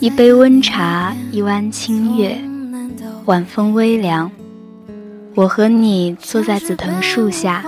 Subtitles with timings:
[0.00, 2.38] 一杯温茶，一弯清月，
[3.24, 4.30] 晚风微凉。
[5.34, 7.64] 我和你坐在紫藤树下，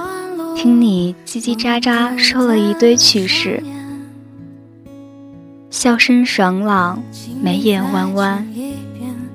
[0.55, 3.61] 听你叽叽喳喳说了一堆趣事，
[5.71, 7.03] 笑声爽朗，
[7.43, 8.47] 眉眼弯弯。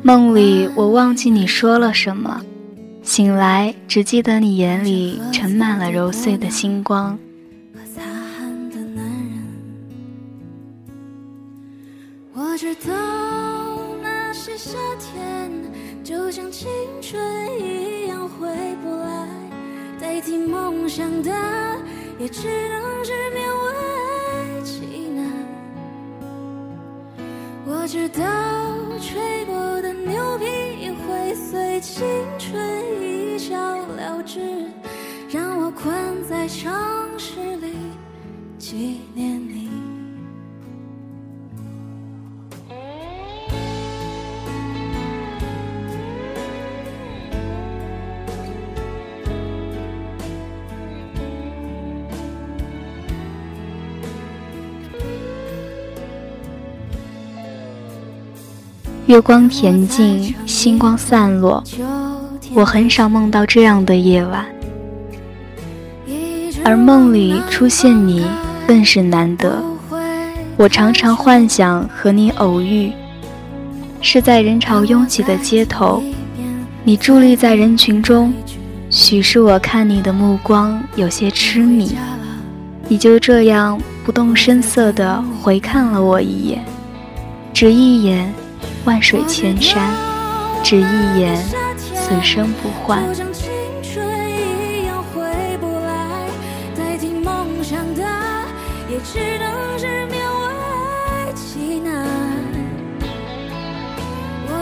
[0.02, 2.42] 梦里我忘记你说了什么，
[3.04, 7.20] 醒来只记得你眼里盛满了揉碎的星光。
[20.96, 21.32] 长大
[22.18, 25.30] 也只能是勉为其难。
[27.68, 28.24] 我知道
[29.02, 32.06] 吹过的牛皮会随青
[32.40, 32.56] 春
[33.02, 34.40] 一笑了之，
[35.30, 35.94] 让我困
[36.30, 36.72] 在城
[37.18, 37.74] 市里
[38.58, 39.25] 几年
[59.08, 61.64] 月光恬静，星光散落，
[62.56, 64.44] 我很少梦到这样的夜晚，
[66.64, 68.26] 而梦里出现你
[68.66, 69.62] 更是难得。
[70.58, 72.92] 我常常幻想和你偶遇，
[74.02, 76.02] 是在人潮拥挤的街头，
[76.84, 78.34] 你伫立在人群中，
[78.90, 81.96] 许是我看你的目光有些痴迷，
[82.88, 86.66] 你就这样不动声色地回看了我一眼，
[87.54, 88.34] 只一眼。
[88.86, 89.90] 万水千山，
[90.64, 91.36] 只一眼，
[91.96, 93.04] 此生不换。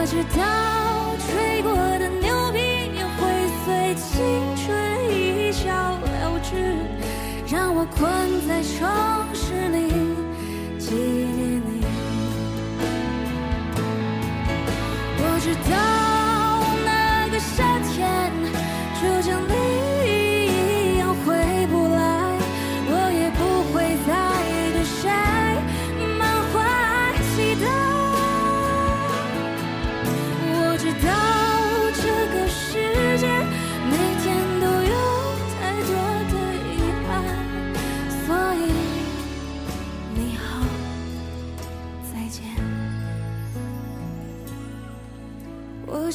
[0.06, 0.83] 知道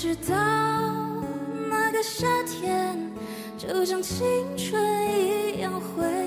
[0.00, 0.36] 知道
[1.68, 2.96] 那个夏天
[3.58, 4.16] 就像青
[4.56, 4.80] 春
[5.52, 6.17] 一样回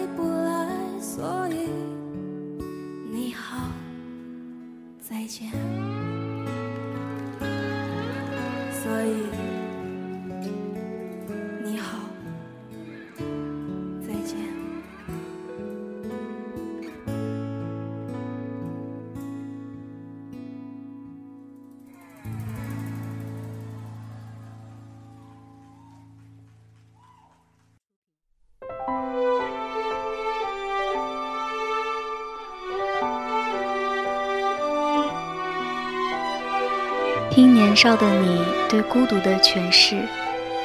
[37.41, 39.97] 听年少的你对孤独的诠释，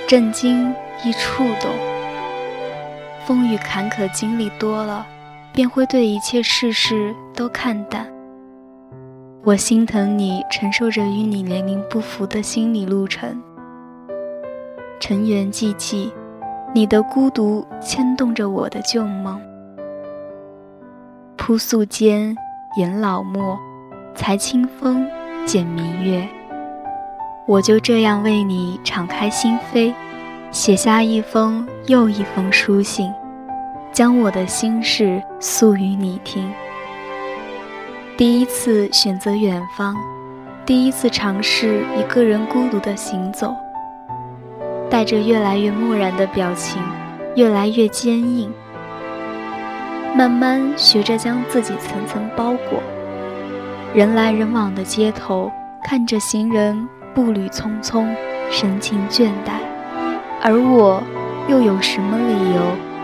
[0.07, 1.71] 震惊亦触动。
[3.25, 5.07] 风雨坎坷经历多了，
[5.55, 8.07] 便会对一切世事都看淡。
[9.43, 13.43] 我心疼你承受着与你年龄不符的心理路程。
[15.01, 16.13] 尘缘寂寂，
[16.75, 19.41] 你的孤独牵动着我的旧梦。
[21.39, 22.37] 铺素笺，
[22.77, 23.59] 研老墨，
[24.15, 25.09] 裁清风，
[25.47, 26.29] 剪明月。
[27.47, 29.95] 我就这样为你敞开心扉，
[30.51, 33.09] 写下一封又一封书信，
[33.93, 36.53] 将我的心事诉与你听。
[38.17, 39.95] 第一次选择远方，
[40.65, 43.55] 第一次尝试一个人孤独的行走，
[44.91, 46.83] 带着越来越漠然的表情，
[47.37, 48.53] 越来越坚硬，
[50.17, 52.83] 慢慢学着将自己层层包裹。
[53.95, 55.49] 人来人往的街头，
[55.85, 56.89] 看着行人。
[57.17, 58.07] 步履匆匆，
[58.51, 59.53] 神情倦怠，
[60.43, 61.03] 而我
[61.49, 62.61] 又有什么理由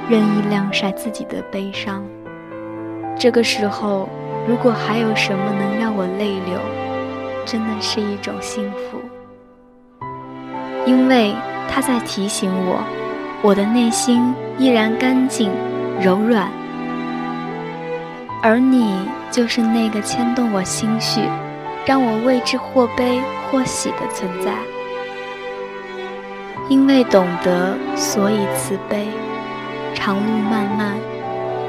[0.06, 2.04] 任意晾晒自己的悲伤？
[3.18, 4.06] 这个时候，
[4.46, 6.58] 如果还有什么能让我泪流，
[7.46, 9.00] 真的是一种幸福，
[10.84, 11.34] 因为
[11.70, 12.84] 它在提醒我，
[13.40, 15.50] 我的内心依然干净、
[16.02, 16.50] 柔软，
[18.42, 18.94] 而你
[19.30, 21.22] 就是那个牵动我心绪。
[21.84, 23.20] 让我为之或悲
[23.52, 24.54] 或喜的存在。
[26.70, 29.06] 因为懂得，所以慈悲。
[29.94, 30.96] 长路漫漫，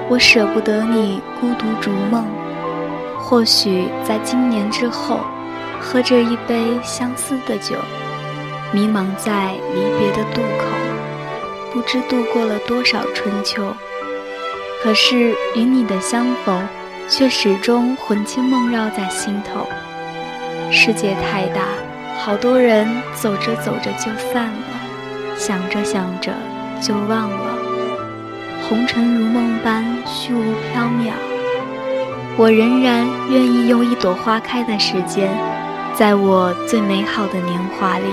[0.10, 2.26] 我舍不得你孤独逐梦。
[3.20, 5.20] 或许在今年之后，
[5.82, 7.76] 喝着一杯相思的酒，
[8.72, 10.66] 迷茫在离别的渡口，
[11.74, 13.76] 不知度过了多少春秋。
[14.82, 16.66] 可是与你的相逢，
[17.10, 19.68] 却始终魂牵梦绕在心头。
[20.76, 21.62] 世界太大，
[22.18, 26.34] 好多人走着走着就散了，想着想着
[26.82, 27.58] 就忘了。
[28.68, 30.42] 红尘如梦般虚无
[30.74, 31.12] 缥缈，
[32.38, 35.30] 我仍然愿意用一朵花开的时间，
[35.94, 38.06] 在我最美好的年华里，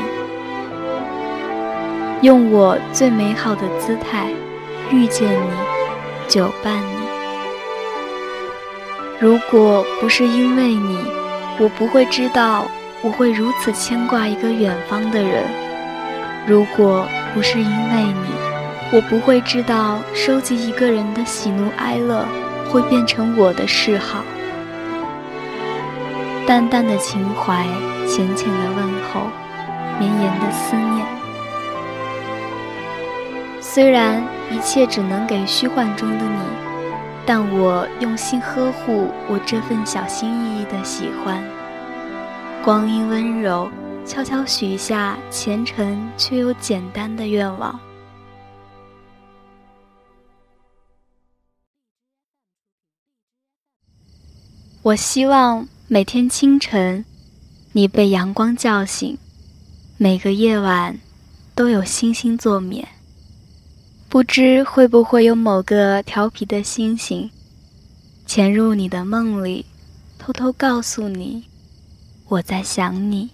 [2.21, 4.27] 用我最美好的姿态
[4.91, 5.51] 遇见你，
[6.29, 7.01] 久伴你。
[9.19, 10.99] 如果不是因为你，
[11.61, 12.67] 我不会知道
[13.03, 15.45] 我会如此牵挂一个远方的人；
[16.47, 18.31] 如果不是因为你，
[18.91, 22.25] 我不会知道，收集一个人的喜怒哀乐
[22.71, 24.25] 会变成我的嗜好。
[26.47, 27.67] 淡淡的情怀，
[28.09, 29.29] 浅浅的问候，
[29.99, 31.07] 绵延的思念。
[33.61, 36.41] 虽然一切只能给虚幻中的你，
[37.32, 41.41] 但我用心呵护我这份小心翼翼的喜欢。
[42.65, 43.71] 光阴温柔，
[44.05, 47.79] 悄悄许下虔诚却又简单的愿望。
[54.83, 57.05] 我希望每天清晨，
[57.71, 59.17] 你被阳光叫醒；
[59.99, 60.99] 每个夜晚，
[61.55, 62.88] 都有星星作眠。
[64.11, 67.31] 不知会不会有某个调皮的星星，
[68.27, 69.65] 潜入你的梦里，
[70.19, 71.45] 偷偷告诉你，
[72.27, 73.31] 我在想你。